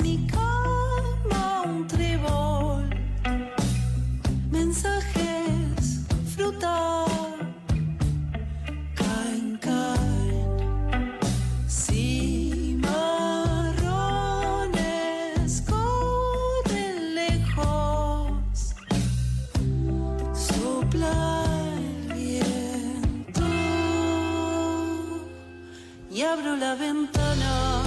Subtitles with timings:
[0.00, 2.88] mi cama un trébol.
[4.50, 6.00] Mensajes,
[6.34, 7.04] fruta,
[8.94, 11.18] caen, caen.
[11.68, 12.82] Cimarrones
[15.68, 18.74] corren lejos.
[20.32, 21.44] Sopla
[21.76, 23.42] el viento
[26.10, 27.82] y abro la ventana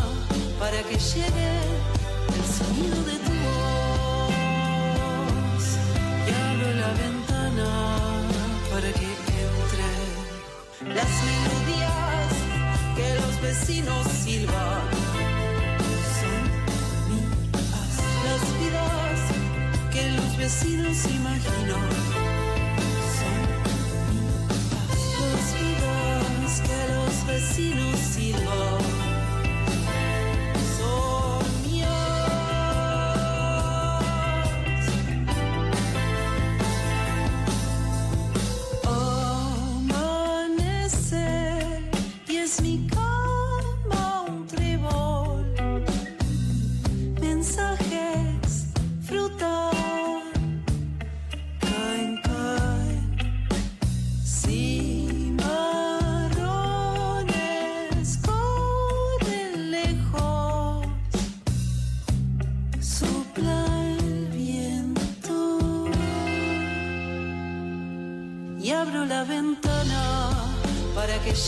[0.60, 1.65] para que llegue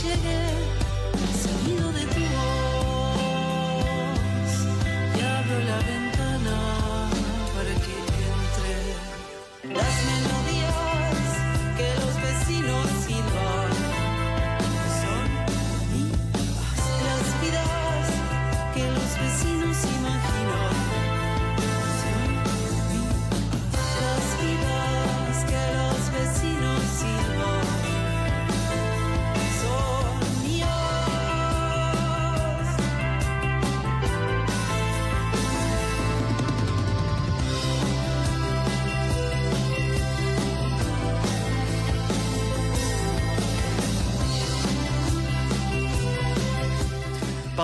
[0.03, 1.56] para que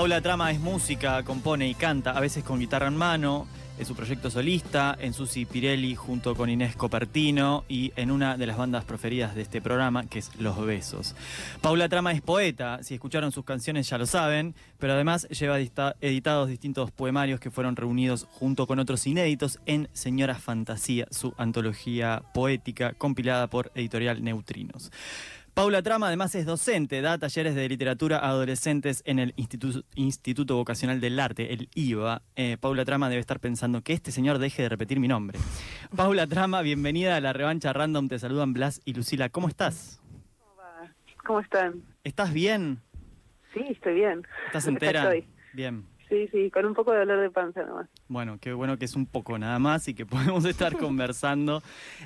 [0.04, 3.48] Paula Trama es música, compone y canta, a veces con guitarra en mano,
[3.80, 8.46] en su proyecto solista, en Susi Pirelli junto con Inés Copertino y en una de
[8.46, 11.16] las bandas preferidas de este programa, que es Los Besos.
[11.62, 16.50] Paula Trama es poeta, si escucharon sus canciones ya lo saben, pero además lleva editados
[16.50, 22.92] distintos poemarios que fueron reunidos junto con otros inéditos en Señora Fantasía, su antología poética
[22.92, 24.92] compilada por Editorial Neutrinos.
[25.54, 30.56] Paula Trama además es docente, da talleres de literatura a adolescentes en el Instituto, Instituto
[30.56, 32.24] Vocacional del Arte, el IVA.
[32.36, 35.38] Eh, Paula Trama debe estar pensando que este señor deje de repetir mi nombre.
[35.96, 38.08] Paula Trama, bienvenida a la revancha random.
[38.08, 39.30] Te saludan Blas y Lucila.
[39.30, 40.02] ¿Cómo estás?
[41.24, 41.84] ¿Cómo están?
[42.04, 42.82] ¿Estás bien?
[43.54, 44.26] Sí, estoy bien.
[44.48, 45.04] ¿Estás entera?
[45.04, 45.28] estoy.
[45.54, 45.86] Bien.
[46.14, 47.90] Sí, sí, con un poco de dolor de panza nomás.
[48.08, 51.64] Bueno, qué bueno que es un poco nada más y que podemos estar conversando.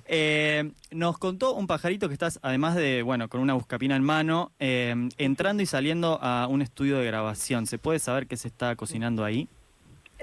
[0.08, 4.54] Eh, nos contó un pajarito que estás, además de, bueno, con una buscapina en mano,
[4.60, 7.66] eh, entrando y saliendo a un estudio de grabación.
[7.66, 9.50] ¿Se puede saber qué se está cocinando ahí?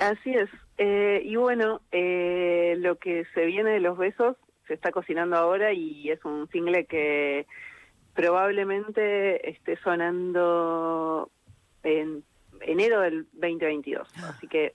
[0.01, 0.49] Así es.
[0.79, 5.75] Eh, y bueno, eh, lo que se viene de los besos se está cocinando ahora
[5.75, 7.47] y es un single que
[8.15, 11.29] probablemente esté sonando
[11.83, 12.25] en
[12.65, 14.09] enero del 2022.
[14.25, 14.75] Así que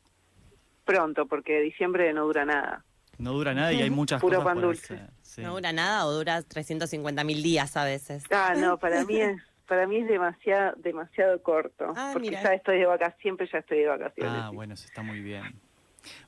[0.85, 2.83] pronto, porque diciembre no dura nada.
[3.17, 4.94] No dura nada y hay muchas Puro cosas pan por dulce.
[4.95, 5.41] hacer, sí.
[5.41, 8.23] No dura nada o dura 350 mil días a veces.
[8.31, 12.41] Ah, no, para mí es para mí es demasiado demasiado corto, Ah, porque mira.
[12.44, 14.33] ya estoy de vacaciones, siempre ya estoy de vacaciones.
[14.35, 15.44] Ah, bueno, eso está muy bien.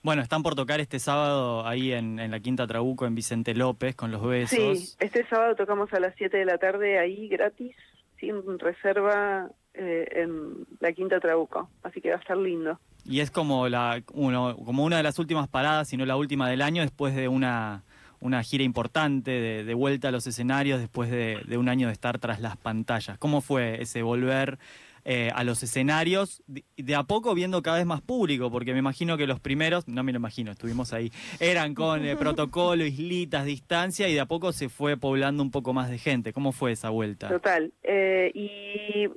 [0.04, 3.96] Bueno, están por tocar este sábado ahí en, en la Quinta Trabuco, en Vicente López,
[3.96, 4.50] con los besos.
[4.60, 7.76] Sí, este sábado tocamos a las 7 de la tarde ahí gratis,
[8.20, 9.50] sin reserva,
[9.82, 11.70] eh, en la Quinta Trabuco.
[11.84, 12.80] Así que va a estar lindo.
[13.06, 16.50] Y es como, la, uno, como una de las últimas paradas, si no la última
[16.50, 17.84] del año, después de una,
[18.20, 21.94] una gira importante, de, de vuelta a los escenarios, después de, de un año de
[21.94, 23.18] estar tras las pantallas.
[23.18, 24.60] ¿Cómo fue ese volver
[25.04, 26.44] eh, a los escenarios?
[26.46, 29.88] De, de a poco viendo cada vez más público, porque me imagino que los primeros,
[29.88, 34.28] no me lo imagino, estuvimos ahí, eran con eh, protocolo, islitas, distancia, y de a
[34.28, 36.34] poco se fue poblando un poco más de gente.
[36.34, 37.30] ¿Cómo fue esa vuelta?
[37.30, 37.74] Total.
[37.82, 39.10] Eh, y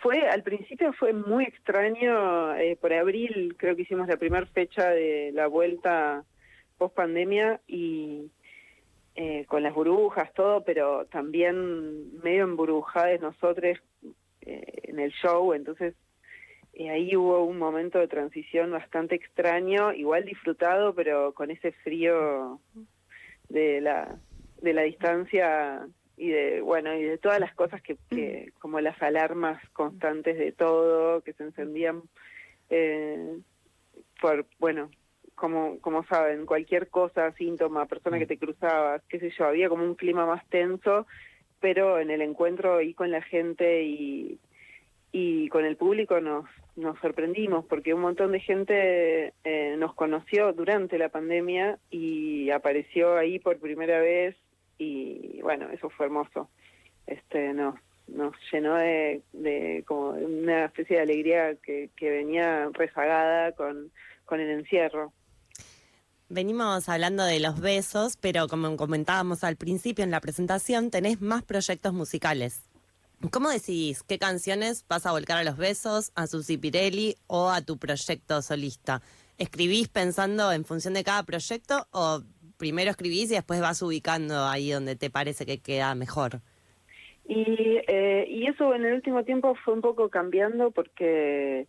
[0.00, 4.90] fue, al principio fue muy extraño, eh, por abril creo que hicimos la primera fecha
[4.90, 6.24] de la vuelta
[6.78, 8.30] post pandemia y
[9.14, 13.78] eh, con las burbujas, todo, pero también medio emburbujadas nosotros
[14.40, 15.94] eh, en el show, entonces
[16.78, 22.58] ahí hubo un momento de transición bastante extraño, igual disfrutado, pero con ese frío
[23.50, 24.18] de la,
[24.62, 25.86] de la distancia
[26.20, 30.52] y de bueno y de todas las cosas que, que como las alarmas constantes de
[30.52, 32.02] todo que se encendían
[32.68, 33.38] eh,
[34.20, 34.90] por bueno
[35.34, 39.82] como como saben cualquier cosa síntoma persona que te cruzaba qué sé yo había como
[39.82, 41.06] un clima más tenso
[41.58, 44.38] pero en el encuentro y con la gente y
[45.12, 46.44] y con el público nos
[46.76, 53.16] nos sorprendimos porque un montón de gente eh, nos conoció durante la pandemia y apareció
[53.16, 54.36] ahí por primera vez
[54.80, 56.48] y bueno, eso fue hermoso.
[57.06, 57.74] Este nos
[58.14, 63.90] nos llenó de, de como una especie de alegría que, venía rezagada con,
[64.24, 65.12] con el encierro.
[66.28, 71.42] Venimos hablando de los besos, pero como comentábamos al principio en la presentación, tenés más
[71.42, 72.62] proyectos musicales.
[73.30, 77.60] ¿Cómo decidís qué canciones vas a volcar a los besos, a Susi Pirelli o a
[77.60, 79.02] tu proyecto solista?
[79.38, 82.22] ¿Escribís pensando en función de cada proyecto o
[82.60, 86.40] primero escribís y después vas ubicando ahí donde te parece que queda mejor.
[87.26, 91.66] Y, eh, y eso en el último tiempo fue un poco cambiando porque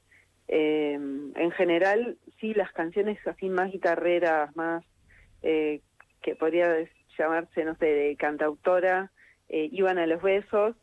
[0.47, 4.83] eh, en general sí las canciones así más guitarreras, más
[5.41, 5.81] eh,
[6.21, 6.75] que podría
[7.17, 9.11] llamarse, no sé, de cantautora,
[9.49, 10.75] eh, iban a los besos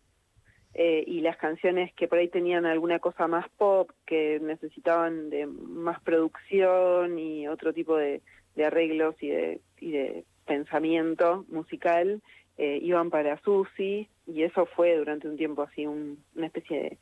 [0.75, 5.47] eh, y las canciones que por ahí tenían alguna cosa más pop, que necesitaban de
[5.47, 8.23] más producción y otro tipo de,
[8.57, 12.23] de arreglos y de, y de pensamiento musical
[12.57, 16.99] eh, iban para Susi y eso fue durante un tiempo así un, una especie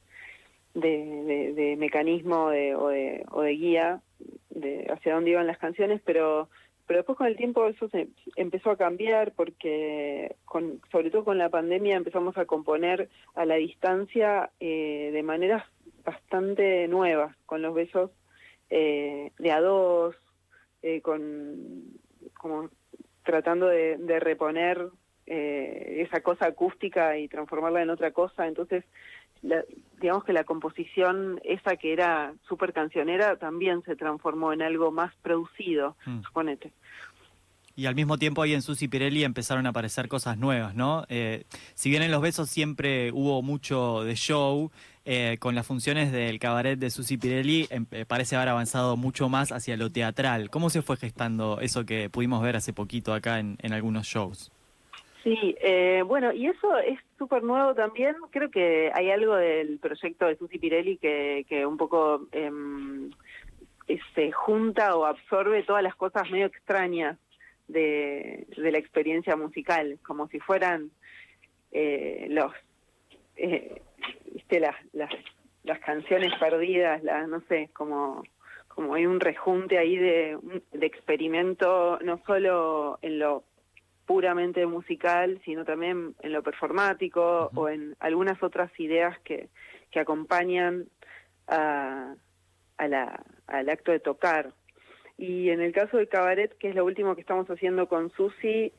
[0.75, 4.01] de, de, mecanismo de, o, de, o de guía
[4.51, 6.49] de hacia dónde iban las canciones, pero
[6.87, 11.39] pero después con el tiempo eso se empezó a cambiar porque con, sobre todo con
[11.39, 15.65] la pandemia empezamos a componer a la distancia eh, de maneras
[16.05, 18.13] bastante nuevas, con los besos
[18.71, 20.15] eh, de a dos,
[20.87, 21.83] eh, con
[22.35, 22.71] como
[23.25, 24.89] tratando de, de reponer
[25.27, 28.47] eh, esa cosa acústica y transformarla en otra cosa.
[28.47, 28.85] Entonces,
[29.43, 29.65] la,
[30.01, 35.13] digamos que la composición esa que era súper cancionera también se transformó en algo más
[35.23, 36.23] producido, mm.
[36.23, 36.73] suponete.
[37.75, 41.05] Y al mismo tiempo ahí en Susi Pirelli empezaron a aparecer cosas nuevas, ¿no?
[41.09, 41.45] Eh,
[41.75, 44.71] si bien en Los Besos siempre hubo mucho de show,
[45.09, 49.29] eh, con las funciones del cabaret de Susi Pirelli em, eh, parece haber avanzado mucho
[49.29, 50.51] más hacia lo teatral.
[50.51, 54.51] ¿Cómo se fue gestando eso que pudimos ver hace poquito acá en, algunos shows?
[55.23, 58.17] Sí, eh, bueno, y eso es súper nuevo también.
[58.31, 62.51] Creo que hay algo del proyecto de Susi Pirelli que, que un poco eh,
[64.15, 67.17] se junta o absorbe todas las cosas medio extrañas
[67.69, 70.91] de, de la experiencia musical, como si fueran
[71.73, 72.53] eh, los,
[73.37, 73.83] eh,
[74.33, 75.11] viste, las, las,
[75.65, 78.23] las canciones perdidas, las, no sé, como,
[78.69, 80.39] como hay un rejunte ahí de,
[80.73, 83.45] de experimento, no solo en lo
[84.07, 87.61] puramente musical, sino también en lo performático uh -huh.
[87.61, 89.49] o en algunas otras ideas que,
[89.91, 90.87] que acompañan
[91.49, 92.15] a,
[92.79, 94.53] a la, al acto de tocar.
[95.19, 98.73] Y en el caso del cabaret, que es lo último que estamos haciendo con Susi,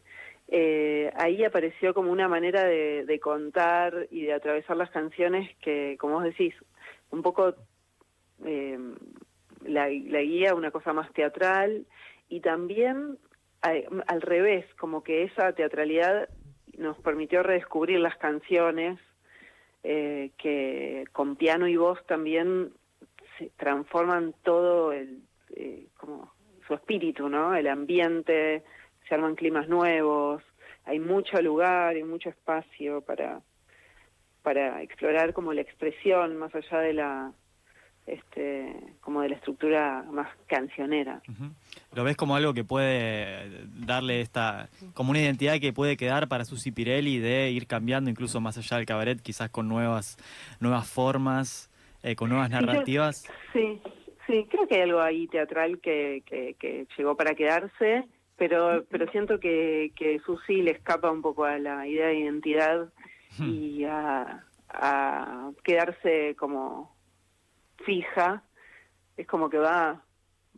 [0.49, 6.15] eh, ahí apareció como una manera de, contar y de atravesar las canciones que, como
[6.15, 6.53] vos decís,
[7.09, 7.53] un poco
[8.45, 8.79] eh,
[9.65, 11.85] la, guía, una cosa más teatral,
[12.29, 13.17] y también
[13.61, 16.29] al revés, como que esa teatralidad
[16.77, 18.99] nos permitió redescubrir las canciones
[19.83, 22.71] eh, que con piano y voz también
[23.37, 25.21] se transforman todo el
[26.67, 27.55] su espíritu, ¿no?
[27.55, 28.63] El ambiente,
[29.07, 30.43] se arman climas nuevos,
[30.85, 33.41] hay mucho lugar y mucho espacio para
[34.41, 37.33] para explorar como la expresión más allá de la
[38.07, 41.21] este, como de la estructura más cancionera.
[41.27, 41.51] Uh -huh.
[41.93, 46.45] ¿Lo ves como algo que puede darle esta, como una identidad que puede quedar para
[46.45, 50.17] Susi Pirelli de ir cambiando incluso más allá del cabaret, quizás con nuevas,
[50.61, 51.69] nuevas formas,
[52.01, 53.25] eh, con nuevas narrativas?
[53.51, 53.81] Sí,
[54.25, 58.05] sí, creo que hay algo ahí teatral que, que, que llegó para quedarse,
[58.37, 62.89] pero, pero siento que, que Susi le escapa un poco a la idea de identidad
[63.39, 66.95] y a, a quedarse como
[67.85, 68.43] fija,
[69.15, 70.01] es como que va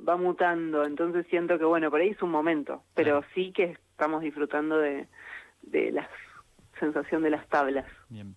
[0.08, 4.22] va mutando, entonces siento que bueno, por ahí es un momento, pero sí que estamos
[4.22, 5.08] disfrutando de,
[5.62, 6.10] de la
[6.80, 7.86] sensación de las tablas.
[8.08, 8.36] Bien.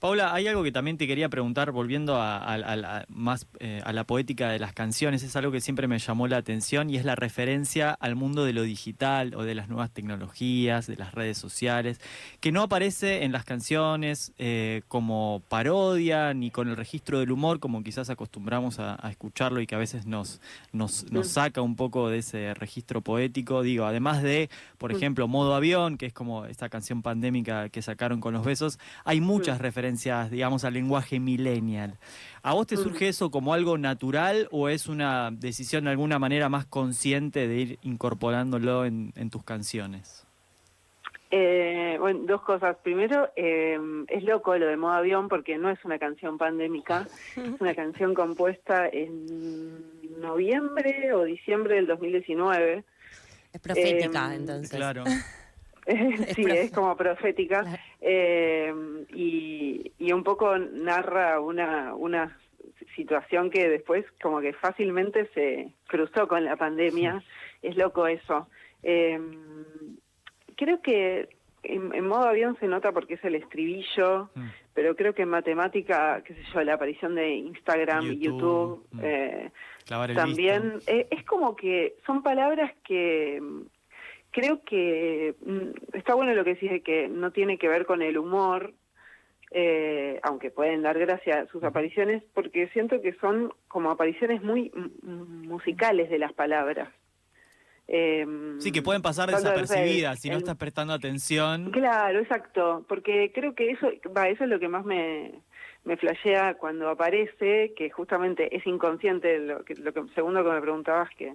[0.00, 3.82] Paula, hay algo que también te quería preguntar, volviendo a, a- a la- más eh,
[3.84, 6.96] a la poética de las canciones, es algo que siempre me llamó la atención y
[6.96, 11.12] es la referencia al mundo de lo digital o de las nuevas tecnologías, de las
[11.12, 12.00] redes sociales,
[12.40, 17.60] que no aparece en las canciones eh, como parodia ni con el registro del humor
[17.60, 20.40] como quizás acostumbramos a, a escucharlo y que a veces nos,
[20.72, 21.30] nos, nos Mm.
[21.30, 23.60] saca un poco de ese registro poético.
[23.62, 24.96] Digo, además de, por Mm.
[24.96, 29.20] ejemplo, Modo Avión, que es como esta canción pandémica que sacaron con los besos, hay
[29.20, 29.62] muchas Mm.
[29.90, 31.98] Referencias, digamos, al lenguaje millennial.
[32.42, 32.82] ¿A vos te Mm.
[32.82, 37.56] surge eso como algo natural o es una decisión de alguna manera más consciente de
[37.56, 40.24] ir incorporándolo en, en tus canciones?
[41.32, 42.76] Eh, bueno, dos cosas.
[42.82, 43.78] Primero, eh,
[44.08, 47.06] es loco lo de modo avión porque no es una canción pandémica,
[47.36, 52.84] es una canción compuesta en noviembre o diciembre del 2019.
[53.52, 54.70] Es profética, Em, entonces.
[54.76, 55.04] Claro.
[56.34, 57.64] sí, es como profética.
[58.12, 58.74] Eh,
[59.14, 62.36] y, y un poco narra una, una
[62.96, 67.22] situación que después como que fácilmente se cruzó con la pandemia.
[67.62, 68.48] Es loco eso.
[68.82, 69.20] Eh,
[70.56, 71.28] creo que
[71.62, 74.48] en, en modo avión se nota porque es el estribillo, Mm.
[74.74, 78.86] pero creo que en matemática, qué sé yo, la aparición de Instagram y YouTube, YouTube,
[78.92, 79.00] mm.
[79.02, 79.52] eh,
[80.14, 83.40] también eh, es como que son palabras que
[84.30, 88.02] creo que mm, está bueno lo que decís de que no tiene que ver con
[88.02, 88.74] el humor,
[89.52, 94.70] eh, aunque pueden dar gracia a sus apariciones, porque siento que son como apariciones muy
[95.02, 96.88] musicales de las palabras.
[97.88, 98.24] Eh,
[98.58, 101.72] Sí, que pueden pasar desapercibidas si no estás prestando atención.
[101.72, 105.42] Claro, exacto, porque creo que eso, va, eso es lo que más me,
[105.84, 110.60] me flashea cuando aparece, que justamente es inconsciente, lo que, lo que segundo que me
[110.60, 111.34] preguntabas, que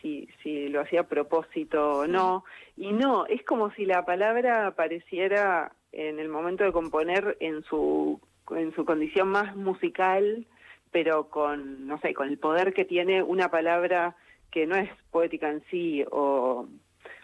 [0.00, 2.44] si, si lo hacía a propósito o no,
[2.76, 8.20] y no, es como si la palabra apareciera en el momento de componer en su,
[8.50, 10.46] en su condición más musical,
[10.92, 14.16] pero con, no sé, con el poder que tiene una palabra
[14.50, 16.68] que no es poética en sí o,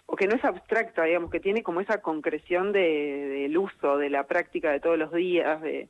[0.06, 4.10] o que no es abstracta, digamos, que tiene como esa concreción de, del uso, de
[4.10, 5.88] la práctica de todos los días, de,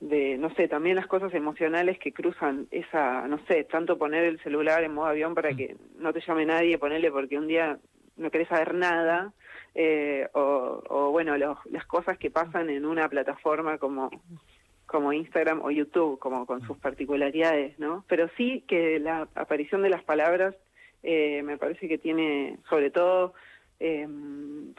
[0.00, 4.38] de, no sé, también las cosas emocionales que cruzan esa, no sé, tanto poner el
[4.40, 7.78] celular en modo avión para que no te llame nadie, ponerle porque un día
[8.16, 9.32] no querés saber nada,
[9.74, 14.10] eh, o, o bueno, los- las cosas que pasan en una plataforma como
[14.86, 18.04] como Instagram o YouTube, como con sus particularidades, ¿no?
[18.06, 20.54] Pero sí que la aparición de las palabras
[21.02, 23.34] eh, me parece que tiene, sobre todo,
[23.80, 24.06] eh,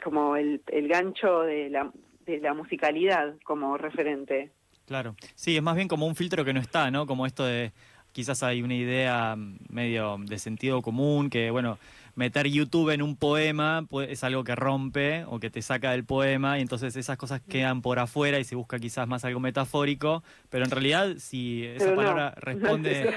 [0.02, 1.92] como el, el gancho de la,
[2.24, 4.50] de la musicalidad como referente.
[4.88, 5.14] Claro.
[5.36, 7.06] Sí, es más bien como un filtro que no está, ¿no?
[7.06, 7.72] Como esto de
[8.12, 11.78] quizás hay una idea mm, medio de sentido común que, bueno,
[12.16, 16.04] meter YouTube en un poema pues, es algo que rompe o que te saca del
[16.04, 20.24] poema y entonces esas cosas quedan por afuera y se busca quizás más algo metafórico,
[20.50, 21.96] pero en realidad si esa Pero no.
[21.96, 23.12] palabra responde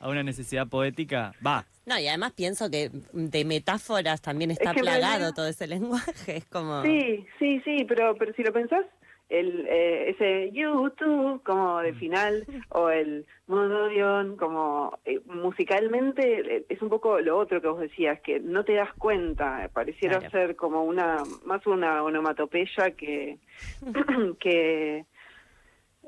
[0.00, 1.64] a una necesidad poética, va.
[1.86, 5.46] No, y además pienso que de metáforas también está Es que en plagado realidad- todo
[5.48, 6.36] ese lenguaje.
[6.38, 6.82] Es como.
[6.82, 8.84] Sí, sí, sí, pero, pero si lo pensás,
[9.30, 16.64] el, eh, ese YouTube como de final o el modo avión como eh, musicalmente eh,
[16.68, 20.30] es un poco lo otro que vos decías, que no te das cuenta, pareciera Claro.
[20.32, 23.38] ser como una, más una onomatopeya que,
[24.40, 25.04] que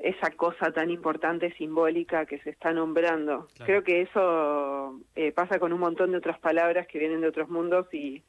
[0.01, 3.47] esa cosa tan importante simbólica que se está nombrando.
[3.55, 3.65] Claro.
[3.65, 7.47] Creo que eso eh, pasa con un montón de otras palabras que vienen de otros
[7.47, 8.21] mundos y,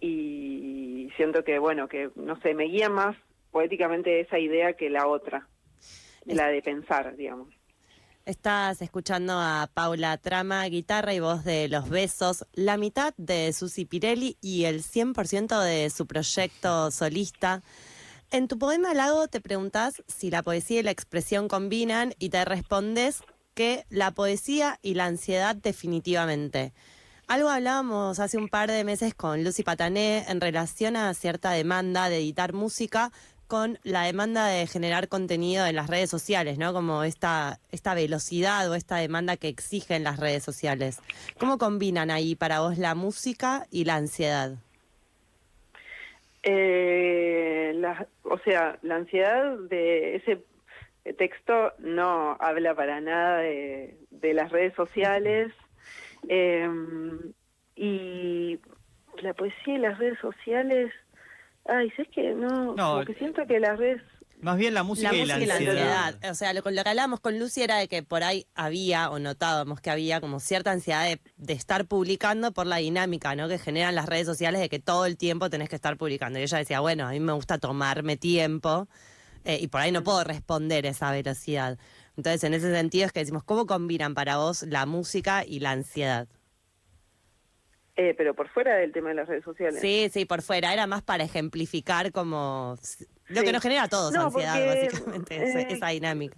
[0.00, 3.16] y siento que, bueno, que, no sé, me guía más
[3.54, 5.48] poéticamente esa idea que la otra,
[6.24, 7.54] la de pensar, digamos.
[8.26, 13.84] Estás escuchando a Paula Trama, guitarra y voz de Los Besos, la mitad de Susi
[13.84, 17.62] Pirelli y el 100% de su proyecto solista.
[18.32, 22.44] En tu poema Lago te preguntas si la poesía y la expresión combinan y te
[22.44, 23.22] respondes
[23.54, 26.72] que la poesía y la ansiedad definitivamente.
[27.26, 32.10] Algo hablábamos hace un par de meses con Lucy Patané en relación a cierta demanda
[32.10, 33.12] de editar música
[33.46, 36.72] con la demanda de generar contenido en las redes sociales, ¿no?
[36.72, 41.00] Como esta, esta velocidad o esta demanda que exigen las redes sociales.
[41.38, 44.52] ¿Cómo combinan ahí para vos la música y la ansiedad?
[46.42, 50.42] Eh, la, o sea, la ansiedad de ese
[51.16, 55.52] texto no habla para nada de, de las redes sociales
[56.28, 56.68] eh,
[57.76, 58.58] y
[59.22, 60.92] la poesía y las redes sociales,
[61.66, 62.74] ay, ¿sabes que no?
[62.74, 64.02] No, como que siento que las redes
[64.40, 66.30] Más bien la música, la y la música y la ansiedad.
[66.30, 69.10] O sea, lo, con lo que hablábamos con Lucy era de que por ahí había,
[69.10, 73.48] o notábamos que había como cierta ansiedad de, de estar publicando por la dinámica, ¿no?
[73.48, 76.38] Que generan las redes sociales de que todo el tiempo tenés que estar publicando.
[76.38, 78.88] Y ella decía, bueno, a mí me gusta tomarme tiempo
[79.44, 81.78] eh, y por ahí no puedo responder esa velocidad.
[82.16, 85.72] Entonces, en ese sentido es que decimos, ¿cómo combinan para vos la música y la
[85.72, 86.28] ansiedad?
[87.96, 89.80] Eh, pero por fuera del tema de las redes sociales.
[89.80, 90.72] Sí, sí, por fuera.
[90.72, 92.76] Era más para ejemplificar como
[93.28, 93.46] lo Sí.
[93.46, 96.36] que nos genera a todos No, ansiedad, porque, básicamente, eh, esa dinámica.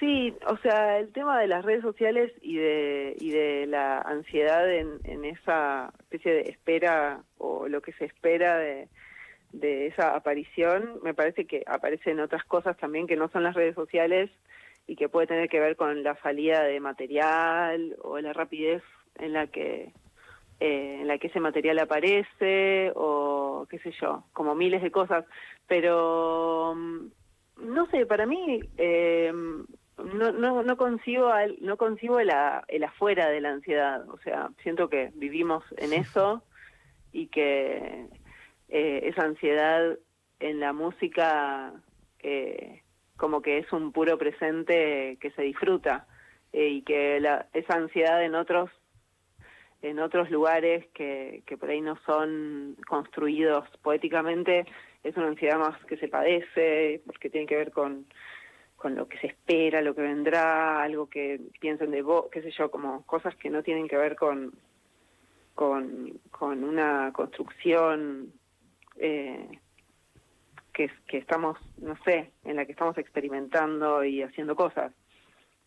[0.00, 4.72] Sí, o sea, el tema de las redes sociales y de, y de la ansiedad
[4.72, 8.88] en, en esa especie de espera o lo que se espera de,
[9.52, 13.74] de esa aparición, me parece que aparecen otras cosas también que no son las redes
[13.74, 14.30] sociales
[14.86, 18.82] y que puede tener que ver con la salida de material o la rapidez
[19.16, 19.92] en la que
[20.60, 25.24] eh, en la que ese material aparece o qué sé yo, como miles de cosas,
[25.66, 27.06] pero mm,
[27.58, 32.84] no sé, para mí eh, no, no, no concibo al- no concibo el, a- el
[32.84, 36.42] afuera de la ansiedad, o sea, siento que vivimos en eso
[37.12, 38.06] y que
[38.68, 39.98] eh, esa ansiedad
[40.40, 41.72] en la música
[42.20, 42.82] eh,
[43.16, 46.06] como que es un puro presente que se disfruta
[46.52, 48.70] y que la, esa ansiedad en otros
[49.82, 54.66] en otros lugares que, por ahí no son construidos poéticamente
[55.04, 58.06] es una ansiedad más que se padece porque tiene que ver con
[58.76, 62.52] con lo que se espera, lo que vendrá, algo que piensen de vos, qué sé
[62.52, 64.52] yo, como cosas que no tienen que ver con
[65.54, 68.32] con, con una construcción
[68.96, 69.48] eh,
[70.72, 74.92] que, que estamos, no sé, en la que estamos experimentando y haciendo cosas.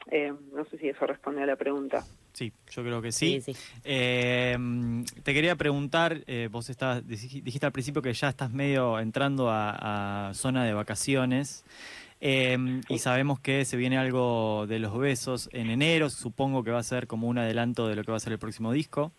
[0.10, 2.06] Eh, no sé si eso responde a la pregunta.
[2.34, 3.42] Sí, yo creo que sí.
[3.42, 3.60] Sí, sí.
[3.84, 4.58] Eh,
[5.24, 9.50] te quería preguntar, eh, vos estabas, dij- dijiste al principio que ya estás medio entrando
[9.50, 11.64] a, a zona de vacaciones
[12.22, 12.58] eh,
[12.88, 16.84] y sabemos que se viene algo de los besos en enero, supongo que va a
[16.84, 19.12] ser como un adelanto de lo que va a ser el próximo disco.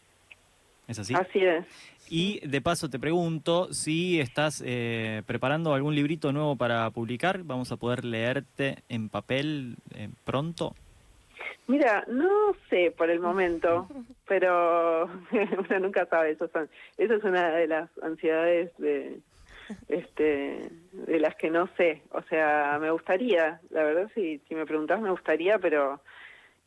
[0.88, 1.14] ¿Es así?
[1.14, 1.64] Así es.
[2.08, 7.42] Y de paso te pregunto si estás eh, preparando algún librito nuevo para publicar.
[7.44, 10.74] Vamos a poder leerte en papel eh, pronto.
[11.66, 13.88] Mira, no sé por el momento,
[14.26, 16.32] pero uno nunca sabe.
[16.32, 16.68] Eso, son,
[16.98, 19.20] eso es una de las ansiedades de,
[19.88, 22.02] este, de las que no sé.
[22.10, 26.00] O sea, me gustaría, la verdad, si, si me preguntás, me gustaría, pero,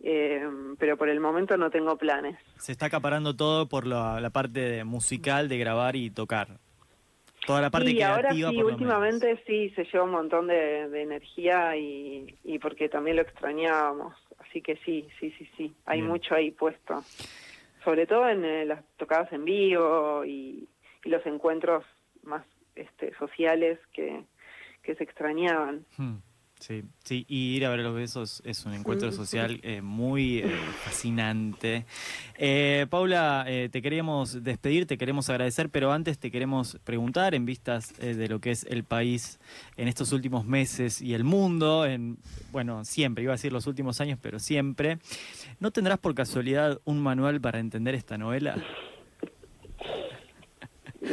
[0.01, 0.47] eh,
[0.79, 2.37] pero por el momento no tengo planes.
[2.57, 6.59] Se está acaparando todo por la, la parte de musical de grabar y tocar.
[7.45, 8.49] Toda la parte y ahora creativa.
[8.49, 13.17] sí, por últimamente sí, se lleva un montón de, de energía y, y porque también
[13.17, 14.15] lo extrañábamos.
[14.55, 16.09] Así que sí, sí, sí, sí, hay Bien.
[16.09, 17.03] mucho ahí puesto.
[17.83, 20.69] Sobre todo en eh, las tocadas en vivo y,
[21.03, 21.83] y los encuentros
[22.23, 24.23] más este, sociales que,
[24.81, 25.85] que se extrañaban.
[25.97, 26.19] Hmm,
[26.59, 30.55] Sí, sí, y ir a ver los besos es un encuentro social eh, muy eh,
[30.83, 31.85] fascinante.
[32.37, 37.93] Eh, Paula, te queríamos despedir, te queremos agradecer, pero antes te queremos preguntar, en vistas
[37.97, 39.39] de lo que es el país
[39.75, 42.17] en estos últimos meses y el mundo, en,
[42.51, 44.99] bueno, siempre, iba a decir los últimos años, pero siempre,
[45.59, 48.55] ¿no tendrás por casualidad un manual para entender esta novela?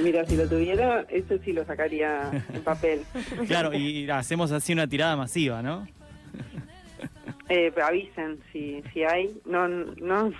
[0.01, 3.03] Mira, si lo tuviera, ese sí lo sacaría en papel.
[3.47, 5.87] Claro, y hacemos así una tirada masiva, ¿no?
[7.49, 9.29] Eh, avisen si, si hay.
[9.45, 10.33] No, no,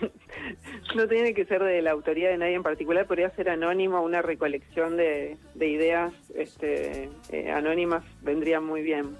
[0.95, 4.23] no tiene que ser de la autoría de nadie en particular, podría ser anónimo, una
[4.23, 9.17] recolección de, de ideas este, eh, anónimas vendría muy bien.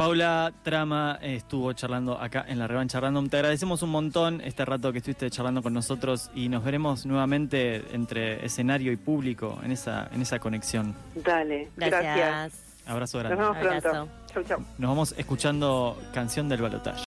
[0.00, 3.28] Paula Trama estuvo charlando acá en la revancha random.
[3.28, 7.84] Te agradecemos un montón este rato que estuviste charlando con nosotros y nos veremos nuevamente
[7.92, 10.94] entre escenario y público en esa, en esa conexión.
[11.16, 12.16] Dale, gracias.
[12.16, 12.62] Gracias.
[12.86, 13.42] Abrazo Nos grande.
[13.42, 13.88] vemos pronto.
[13.88, 14.08] Abrazo.
[14.32, 14.60] Chau, chau.
[14.78, 16.98] Nos vamos escuchando Canción del Balotaje.